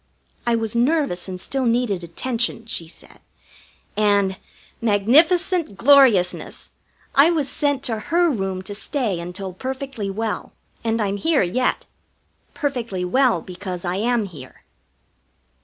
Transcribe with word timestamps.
I 0.47 0.55
was 0.55 0.75
nervous 0.75 1.27
and 1.27 1.39
still 1.39 1.67
needed 1.67 2.03
attention, 2.03 2.65
she 2.65 2.87
said, 2.87 3.19
and 3.95 4.37
magnificent 4.81 5.77
gloriousness! 5.77 6.71
I 7.13 7.29
was 7.29 7.47
sent 7.47 7.83
to 7.83 7.99
her 8.09 8.27
room 8.31 8.63
to 8.63 8.73
stay 8.73 9.19
until 9.19 9.53
perfectly 9.53 10.09
well, 10.09 10.53
and 10.83 10.99
I'm 10.99 11.17
here 11.17 11.43
yet. 11.43 11.85
Perfectly 12.55 13.05
well 13.05 13.41
because 13.43 13.85
I 13.85 13.97
am 13.97 14.25
here! 14.25 14.63